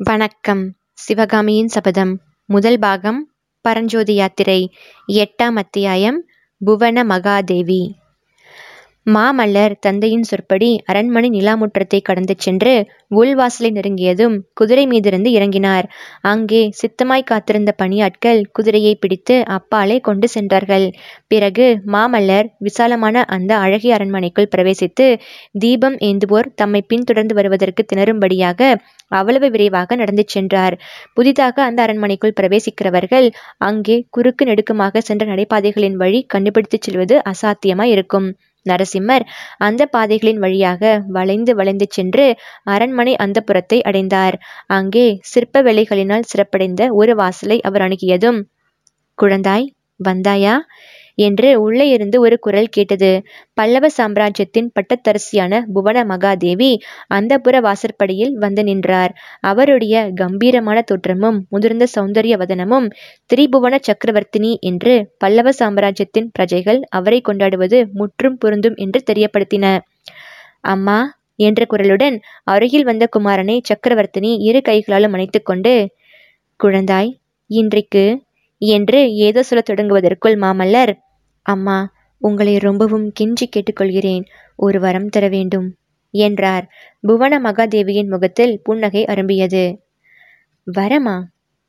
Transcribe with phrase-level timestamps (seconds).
[0.00, 0.74] வணக்கம்.
[0.92, 2.20] சிவகாமியின் சபதம்.
[2.44, 4.74] முதல் பாகம் பரஞ்சோதி யாத்திரை.
[5.08, 6.24] எட்டாம் அத்தியாயம்.
[6.64, 7.94] புவன மகாதேவி.
[9.14, 12.72] மாமல்லர் தந்தையின் சொற்படி அரண்மனை நிலாமுற்றத்தை கடந்து சென்று
[13.16, 15.86] உள்வாசலை நெருங்கியதும் குதிரை மீதிருந்து இறங்கினார்.
[16.22, 20.86] அங்கே சித்தமாய் காத்திருந்த பணியாட்கள் குதிரையை பிடித்து அப்பாலே கொண்டு சென்றார்கள்.
[21.28, 25.06] பிறகு மாமல்லர் விசாலமான அந்த அழகிய அரண்மனைக்குள் பிரவேசித்து
[25.58, 28.60] தீபம் ஏந்துவோர் தம்மை பின்தொடர்ந்து வருவதற்கு திணறும்படியாக
[29.10, 30.74] அவ்வளவு விரைவாக நடந்து சென்றார்.
[31.14, 33.28] புதிதாக அந்த அரண்மனைக்குள் பிரவேசிக்கிறவர்கள்
[33.68, 38.28] அங்கே குறுக்கு நெடுக்குமாக சென்ற நடைபாதைகளின் வழி கண்டுபிடித்துச் செல்வது அசாத்தியமாய் இருக்கும்
[38.66, 39.24] நரசிம்மர்
[39.58, 42.26] அந்த பாதைகளின் வழியாக வளைந்து வளைந்து சென்று
[42.64, 44.36] அரண்மனை அந்த புறத்தை அடைந்தார்.
[44.68, 48.40] அங்கே சிற்ப வேலைகளினால் சிறப்படைந்த ஒரு வாசலை அவர் அணுகியதும்
[49.18, 49.66] குழந்தாய்
[50.00, 50.54] வந்தாயா?
[51.18, 53.10] என்று உள்ளே இருந்து ஒரு குரல் கேட்டது.
[53.54, 56.70] பல்லவ சாம்ராஜ்யத்தின் பட்டத்தரசியான புவன மகாதேவி
[57.08, 59.12] அந்த புற வாசற்படியில் வந்து நின்றார்.
[59.42, 62.88] அவருடைய கம்பீரமான தோற்றமும் முதிர்ந்த சௌந்தரிய வதனமும்
[63.30, 69.66] திரிபுவன சக்கரவர்த்தினி என்று பல்லவ சாம்ராஜ்யத்தின் பிரஜைகள் அவரை கொண்டாடுவது முற்றும் பொருந்தும் என்று தெரியப்படுத்தின.
[70.64, 70.98] அம்மா
[71.38, 75.72] என்ற குரலுடன் அருகில் வந்த குமாரனை சக்கரவர்த்தினி இரு கைகளாலும் அணைத்துக்கொண்டு
[76.60, 77.10] குழந்தாய்
[77.50, 78.04] இன்றைக்கு?
[78.62, 80.92] என்று ஏதோ சொல்லத் தொடங்குவதற்குள் மாமல்லர்
[81.48, 81.78] அம்மா
[82.22, 84.24] உங்களை ரொம்பவும் கெஞ்சி கேட்டுக்கொள்கிறேன்.
[84.58, 85.68] ஒரு வரம் தர வேண்டும்
[86.14, 86.64] என்றார்.
[87.00, 89.64] புவன மகாதேவியின் முகத்தில் புன்னகை அரும்பியது.
[90.66, 91.16] வரமா?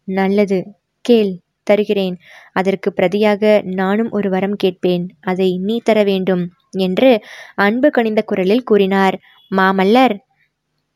[0.08, 0.60] நல்லது.
[1.06, 1.32] கேள்
[1.68, 2.16] தருகிறேன்.
[2.54, 3.44] அதற்கு பிரதியாக
[3.80, 5.06] நானும் ஒரு வரம் கேட்பேன்.
[5.22, 6.44] அதை நீ தர வேண்டும்
[6.80, 7.12] என்று
[7.58, 9.16] அன்பு கனிந்த குரலில் கூறினார்.
[9.52, 10.16] மாமல்லர்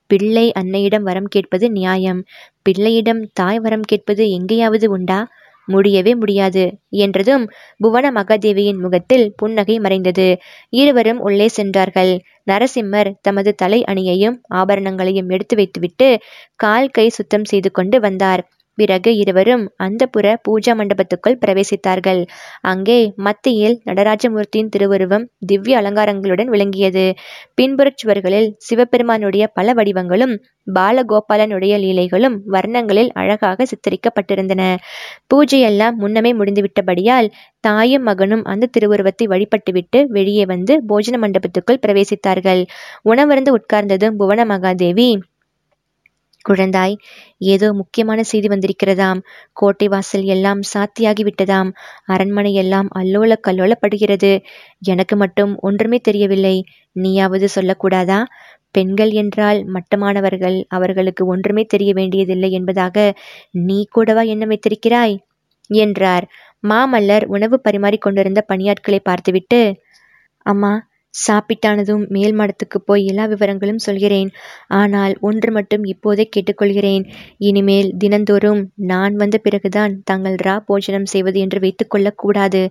[0.10, 2.20] பிள்ளை அன்னையிடம் வரம் கேட்பது நியாயம்.
[2.62, 5.20] பிள்ளையிடம் தாய் வரம் கேட்பது எங்கேயாவது உண்டா?
[5.68, 6.64] முடியவே முடியாது
[6.98, 7.46] என்றதும்
[7.78, 10.28] புவன மகாதேவியின் முகத்தில் புன்னகை மறைந்தது.
[10.74, 12.14] இருவரும் உள்ளே சென்றார்கள்.
[12.52, 16.10] நரசிம்மர் தமது தலை அணியையும் ஆபரணங்களையும் எடுத்து வைத்துவிட்டு
[16.56, 18.44] கால் கை சுத்தம் செய்து கொண்டு வந்தார்.
[18.78, 22.22] பிறகு இருவரும் அந்த புற பூஜா மண்டபத்துக்குள் பிரவேசித்தார்கள்.
[22.64, 27.06] அங்கே மத்தியில் நடராஜமூர்த்தியின் திருவுருவம் திவ்ய அலங்காரங்களுடன் விளங்கியது.
[27.62, 30.36] பின்புறச் சுவர்களில் சிவபெருமானுடைய பல வடிவங்களும்
[30.68, 34.62] பாலகோபாலனுடைய லீலைகளும் வர்ணங்களில் அழகாக சித்தரிக்கப்பட்டிருந்தன.
[35.34, 37.30] பூஜையெல்லாம் முன்னமே முடிந்துவிட்டபடியால்
[37.64, 42.64] தாயும் மகனும் அந்த திருவுருவத்தை வழிபட்டுவிட்டு வெளியே வந்து போஜன மண்டபத்துக்குள் பிரவேசித்தார்கள்.
[43.04, 45.10] உணவருந்து உட்கார்ந்ததும் புவன மகாதேவி
[46.46, 46.96] குழந்தாய்.
[47.46, 49.20] ஏதோ முக்கியமான செய்தி வந்திருக்கிறதாம்.
[49.54, 51.70] கோட்டை வாசல் எல்லாம் சாத்தியாகிவிட்டதாம்.
[52.06, 54.32] அரண்மனை எல்லாம் அல்லோல கல்லோலப்படுகிறது.
[54.86, 56.56] எனக்கு மட்டும் ஒன்றுமே தெரியவில்லை.
[56.96, 58.20] நீயாவது சொல்லக்கூடாதா?
[58.72, 60.58] பெண்கள் என்றால் மட்டமானவர்கள்.
[60.70, 62.96] அவர்களுக்கு ஒன்றுமே தெரிய வேண்டியதில்லை என்பதாக
[63.64, 65.16] நீ கூடவா எண்ணம் வைத்திருக்கிறாய்?
[65.70, 66.26] என்றார்.
[66.68, 69.60] மாமல்லர் உணவு பரிமாறிக் கொண்டிருந்த பணியாட்களை பார்த்துவிட்டு
[70.46, 70.72] அம்மா
[71.14, 74.30] சாப்பிட்டானதும் மேல் மடத்துக்கு போய் எல்லா விவரங்களும் சொல்கிறேன்.
[74.68, 77.04] ஆனால் ஒன்று மட்டும் இப்போதே கேட்டுக்கொள்கிறேன்.
[77.42, 82.64] இனிமேல் தினந்தோறும் நான் வந்த பிறகுதான் தாங்கள் ரா போஜனம் செய்வது என்று வைத்துக்கொள்ளக் கூடாது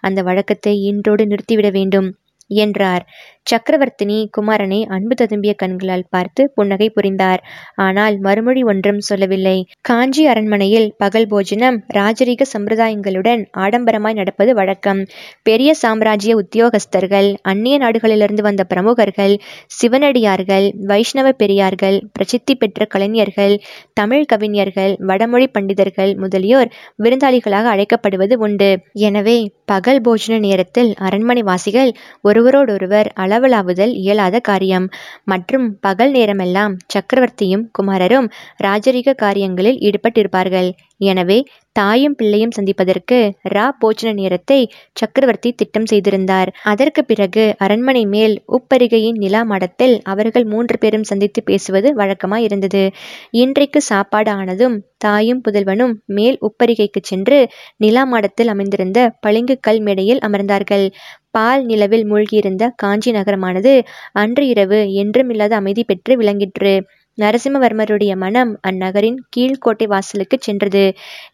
[0.00, 2.10] அந்த வழக்கத்தை இன்றோடு நிறுத்திவிட வேண்டும்
[2.50, 3.04] என்றார்.
[3.46, 7.40] சக்கரவர்த்தினி குமாரனை அன்பு ததும்பிய கண்களால் பார்த்து புன்னகை புரிந்தார்.
[7.76, 9.54] ஆனால் மறுமொழி ஒன்றும் சொல்லவில்லை.
[9.80, 15.00] காஞ்சி அரண்மனையில் பகல் போஜனம் ராஜரீக சம்பிரதாயங்களுடன் ஆடம்பரமாய் நடப்பது வழக்கம்.
[15.42, 19.34] பெரிய சாம்ராஜ்ய உத்தியோகஸ்தர்கள் அந்நிய நாடுகளிலிருந்து வந்த பிரமுகர்கள்
[19.78, 23.56] சிவனடியார்கள் வைஷ்ணவ பெரியார்கள் பிரசித்தி பெற்ற கலைஞர்கள்
[23.92, 26.72] தமிழ் கவிஞர்கள் வடமொழி பண்டிதர்கள் முதலியோர்
[27.04, 28.70] விருந்தாளிகளாக அழைக்கப்படுவது உண்டு.
[29.00, 31.90] எனவே பகல் போஜன நேரத்தில் அரண்மனை வாசிகள்
[32.28, 34.86] ஒருவரோடொருவர் அளவலாவுதல் இயலாத காரியம்.
[35.24, 38.28] மற்றும் பகல் நேரமெல்லாம் சக்கரவர்த்தியும் குமாரரும்
[38.62, 40.70] ராஜரிக காரியங்களில் ஈடுபட்டிருப்பார்கள்.
[41.00, 41.38] எனவே
[41.72, 43.18] தாயும் பிள்ளையும் சந்திப்பதற்கு
[43.48, 44.58] ரா போஜன நேரத்தை
[44.92, 46.50] சக்கரவர்த்தி திட்டம் செய்திருந்தார்.
[46.62, 52.82] அதற்கு பிறகு அரண்மனை மேல் உப்பரிகையின் நிலா மடத்தில் அவர்கள் மூன்று பேரும் சந்தித்து பேசுவது வழக்கமாய் இருந்தது.
[53.30, 57.38] இன்றைக்கு சாப்பாடு ஆனதும் தாயும் புதல்வனும் மேல் உப்பரிகைக்கு சென்று
[57.76, 60.86] நிலா மாடத்தில் அமைந்திருந்த பளிங்கு கல் மேடையில் அமர்ந்தார்கள்.
[61.30, 63.72] பால் நிலவில் மூழ்கியிருந்த காஞ்சி நகரமானது
[64.12, 66.72] அன்று இரவு என்றுமில்லாத அமைதி பெற்று விளங்கிற்று.
[67.18, 70.84] நரசிம்மவர்மருடைய மனம் அந்நகரின் கீழ்கோட்டை வாசலுக்கு சென்றது.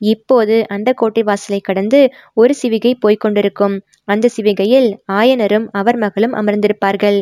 [0.05, 2.00] இப்போது அந்த கோட்டை வாசலை கடந்து
[2.35, 3.77] ஒரு சிவிகை போய்க் கொண்டிருக்கும்.
[4.09, 7.21] அந்த சிவிகையில் ஆயனரும் அவர் மகளும் அமர்ந்திருப்பார்கள்.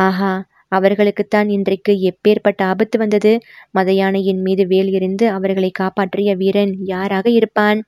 [0.00, 0.32] ஆஹா
[0.72, 3.32] அவர்களுக்குத்தான் இன்றைக்கு எப்பேற்பட்ட ஆபத்து வந்தது.
[3.78, 7.80] மதையானையின் மீது வேல் எறிந்து அவர்களை காப்பாற்றிய வீரன் யாராக இருப்பான்?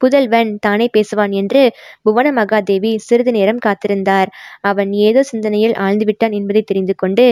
[0.00, 1.62] புதல்வன் தானே பேசுவான் என்று
[2.02, 4.30] புவன மகாதேவி சிறிது நேரம் காத்திருந்தார்.
[4.62, 7.26] அவன் ஏதோ சிந்தனையில் ஆழ்ந்துவிட்டான் என்பதை தெரிந்து கொண்டு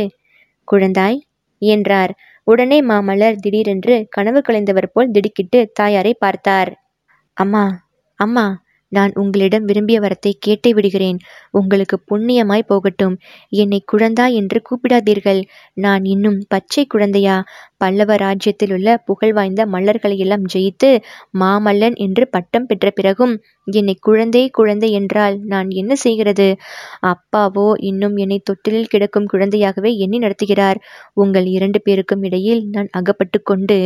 [0.68, 1.18] குழந்தாய்
[1.62, 2.12] என்றார்.
[2.46, 6.72] உடனே மாமல்லர் திடீரென்று கனவு கலைந்தவர் போல் திடுக்கிட்டு தாயாரை பார்த்தார்.
[7.36, 7.64] அம்மா
[8.18, 8.46] அம்மா
[8.94, 11.18] நான் உங்களிடம் விரும்பிய வரத்தை கேட்டே விடுகிறேன்.
[11.50, 13.14] உங்களுக்கு புண்ணியமாய் போகட்டும்.
[13.56, 15.40] என்னை குழந்தா என்று கூப்பிடாதீர்கள்.
[15.76, 17.36] நான் இன்னும் பச்சை குழந்தையா?
[17.76, 20.90] பல்லவ ராஜ்யத்தில் உள்ள புகழ் வாய்ந்த மல்லர்களையெல்லாம் ஜெயித்து
[21.40, 23.34] மாமல்லன் என்று பட்டம் பெற்ற பிறகும்
[23.72, 26.48] என்னை குழந்தை குழந்தை என்றால் நான் என்ன செய்கிறது?
[27.06, 30.80] அப்பாவோ இன்னும் என்னை தொட்டிலில் கிடக்கும் குழந்தையாகவே எண்ணி நடத்துகிறார்.
[31.14, 33.78] உங்கள் இரண்டு பேருக்கும் இடையில் நான் அகப்பட்டு கொண்டு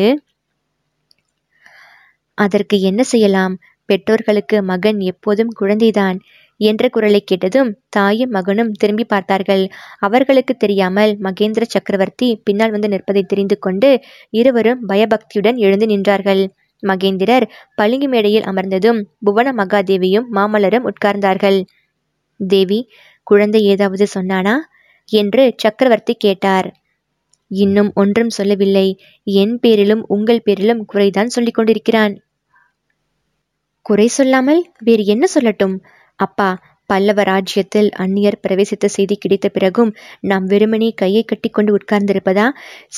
[2.39, 3.55] அதற்கு என்ன செய்யலாம்?
[3.89, 6.19] பெற்றோர்களுக்கு மகன் எப்போதும் குழந்தைதான்
[6.61, 9.65] என்ற குரலை கேட்டதும் தாயும் மகனும் திரும்பி பார்த்தார்கள்.
[9.99, 13.91] அவர்களுக்கு தெரியாமல் மகேந்திர சக்கரவர்த்தி பின்னால் வந்து நிற்பதை தெரிந்து கொண்டு
[14.31, 16.43] இருவரும் பயபக்தியுடன் எழுந்து நின்றார்கள்.
[16.83, 21.59] மகேந்திரர் பளிங்கு மேடையில் அமர்ந்ததும் புவன மகாதேவியும் மாமல்லரும் உட்கார்ந்தார்கள்.
[22.41, 22.81] தேவி
[23.27, 24.55] குழந்தை ஏதாவது சொன்னானா?
[25.09, 26.69] என்று சக்கரவர்த்தி கேட்டார்.
[27.51, 28.89] இன்னும் ஒன்றும் சொல்லவில்லை.
[29.23, 32.15] என் பேரிலும் உங்கள் பேரிலும் குறைதான் சொல்லிக் கொண்டிருக்கிறான்.
[33.89, 35.77] குறை சொல்லாமல் வேறு என்ன சொல்லட்டும்?
[36.19, 36.49] அப்பா
[36.91, 39.91] பல்லவ ராஜ்யத்தில் அந்நியர் பிரவேசித்த செய்தி கிடைத்த பிறகும்
[40.21, 42.47] நாம் வெறுமனே கையை கட்டிக்கொண்டு உட்கார்ந்திருப்பதா?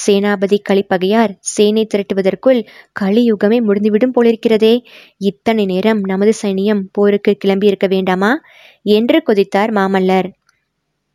[0.03, 2.61] சேனாபதி களிப்பகையார் சேனை திரட்டுவதற்குள்
[3.01, 4.75] கலியுகமே முடிந்துவிடும் போலிருக்கிறதே.
[5.21, 8.33] இத்தனை நேரம் நமது சைனியம் போருக்கு கிளம்பியிருக்க வேண்டாமா?
[8.83, 10.29] என்று கொதித்தார் மாமல்லர்.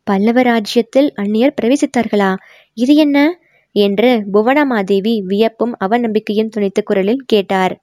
[0.06, 2.30] பல்லவ ராஜ்யத்தில் அந்நியர் பிரவேசித்தார்களா?
[2.76, 3.18] இது என்ன?
[3.76, 7.74] என்று புவனமாதேவி வியப்பும் அவநம்பிக்கையும் துணைத்த குரலில் கேட்டார்.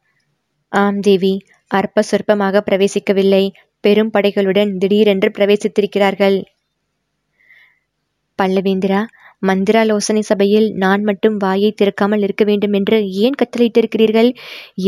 [0.72, 1.34] ஆம் தேவி
[1.74, 3.44] அற்ப சொற்பமாக பிரவேசிக்கவில்லை.
[3.80, 6.38] பெரும் படைகளுடன் திடீரென்று பிரவேசித்திருக்கிறார்கள்.
[8.40, 9.02] பல்லவேந்திரா
[9.42, 14.30] மந்திராலோசனை சபையில் நான் மட்டும் வாயை திறக்காமல் இருக்க வேண்டும் என்று ஏன் கட்டளையிட்டிருக்கிறீர்கள்?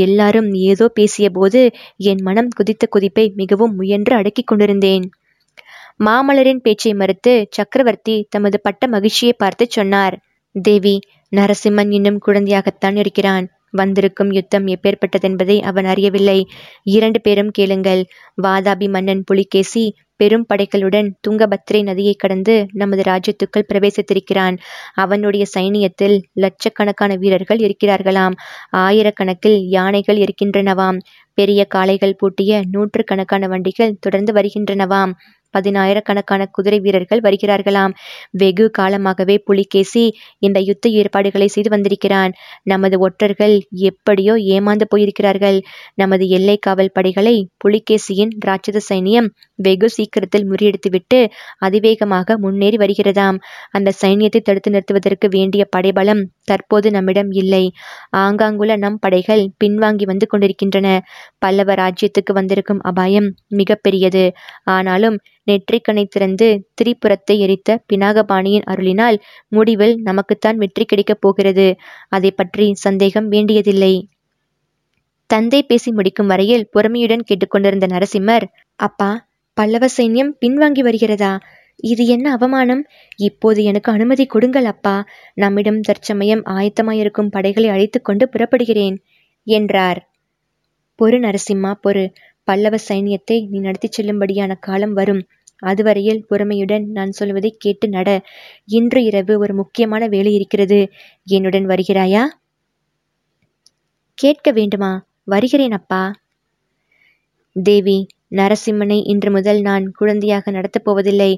[0.06, 1.62] எல்லாரும் ஏதோ பேசியபோது
[2.10, 5.06] என் மனம் குதித்த குதிப்பை மிகவும் முயன்று அடக்கிக் கொண்டிருந்தேன்.
[6.04, 10.16] மாமலரின் பேச்சை மறுத்து சக்கரவர்த்தி தமது பட்ட மகிழ்ச்சியை பார்த்து சொன்னார்.
[10.56, 10.96] தேவி
[11.32, 13.46] நரசிம்மன் இன்னும் குழந்தையாகத்தான் இருக்கிறான்.
[13.76, 16.40] வந்திருக்கும் யுத்தம் எப்பேற்பட்டதென்பதை அவன் அறியவில்லை.
[16.84, 18.02] இரண்டு பேரும் கேளுங்கள்.
[18.44, 19.86] வாதாபி மன்னன் புலிகேசி
[20.20, 24.58] பெரும் படைகளுடன் துங்கபத்ரை நதியை கடந்து நமது ராஜ்யத்துக்குள் பிரவேசித்திருக்கிறான்.
[24.94, 28.36] அவனுடைய சைனியத்தில் லட்சக்கணக்கான வீரர்கள் இருக்கிறார்களாம்.
[28.78, 31.00] ஆயிரக்கணக்கில் யானைகள் இருக்கின்றனவாம்.
[31.34, 35.14] பெரிய காளைகள் பூட்டிய நூற்றுக்கணக்கான வண்டிகள் தொடர்ந்து வருகின்றனவாம்.
[35.56, 37.94] பதினாயிரக்கணக்கான குதிரை வீரர்கள் வருகிறார்களாம்.
[38.42, 40.06] வெகு காலமாகவே புலிகேசி
[40.40, 42.34] இந்த யுத்த ஏற்பாடுகளை செய்து வந்திருக்கிறான்.
[42.64, 43.56] நமது ஒற்றர்கள்
[43.90, 45.60] எப்படியோ ஏமாந்து போயிருக்கிறார்கள்.
[45.94, 49.30] நமது எல்லை காவல் படைகளை புலிகேசியின் ராட்சத சைனியம்
[49.60, 51.20] வெகு சீக்கிரத்தில் முறியடித்துவிட்டு
[51.60, 53.38] அதிவேகமாக முன்னேறி வருகிறதாம்.
[53.72, 57.64] அந்த சைனியத்தை தடுத்து நிறுத்துவதற்கு வேண்டிய படைபலம் தற்போது நம்மிடம் இல்லை.
[58.18, 60.88] ஆங்காங்குல நம் படைகள் பின்வாங்கி வந்து கொண்டிருக்கின்றன.
[61.40, 63.30] பல்லவ ராஜ்யத்துக்கு வந்திருக்கும் அபாயம்
[63.60, 64.24] மிக பெரியது
[64.76, 71.68] ஆனாலும் நெற்றிக்கணை திறந்து திரிபுரத்தை எரித்த பினாகபாணியின் அருளினால் முடிவில் நமக்குத்தான் வெற்றி கிடைக்கப் போகிறது.
[72.10, 73.94] அதை பற்றி சந்தேகம் வேண்டியதில்லை.
[75.30, 78.46] தந்தை பேசி முடிக்கும் வரையில் பொறுமையுடன் கேட்டுக்கொண்டிருந்த நரசிம்மர்
[78.80, 79.12] அப்பா
[79.58, 81.34] பல்லவ சைன்யம் பின்வாங்கி வருகிறதா?
[81.84, 82.82] இது என்ன அவமானம்?
[83.20, 84.94] இப்போது எனக்கு அனுமதி கொடுங்கள் அப்பா.
[85.34, 88.96] நம்மிடம் தற்சமயம் ஆயத்தமாயிருக்கும் படைகளை அழைத்து கொண்டு புறப்படுகிறேன்
[89.48, 90.00] என்றார்.
[91.00, 92.06] பொறு நரசிம்மா பொறு.
[92.48, 95.22] பல்லவ சைனியத்தை நீ நடத்திச் செல்லும்படியான காலம் வரும்.
[95.60, 98.22] அதுவரையில் பொறுமையுடன் நான் சொல்வதை கேட்டு நட.
[98.66, 100.90] இன்று இரவு ஒரு முக்கியமான வேலை இருக்கிறது.
[101.28, 102.24] என்னுடன் வருகிறாயா?
[104.14, 104.92] கேட்க வேண்டுமா?
[105.24, 106.04] வருகிறேன் அப்பா.
[107.56, 111.32] தேவி நரசிம்மனை இன்று முதல் நான் குழந்தையாக நடத்தப் போவதில்லை.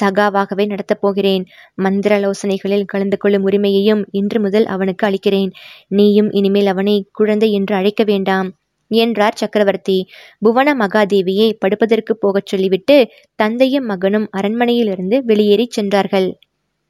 [0.00, 1.44] சகாவாகவே நடத்தப் போகிறேன்.
[1.82, 5.50] மந்திராலோசனைகளில் கலந்து கொள்ளும் உரிமையையும் இன்று முதல் அவனுக்கு அளிக்கிறேன்.
[5.88, 8.50] நீயும் இனிமேல் அவனை குழந்தை என்று அழைக்க வேண்டாம்.
[8.88, 10.08] என்றார் சக்கரவர்த்தி.
[10.38, 16.38] புவன மகாதேவியை படுப்பதற்கு போகச் சொல்லிவிட்டு தந்தையும் மகனும் அரண்மனையிலிருந்து வெளியேறிச் சென்றார்கள்.